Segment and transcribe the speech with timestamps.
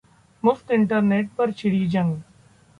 [0.43, 2.17] मुफ्त इंटरनेट पर छिड़ी जंग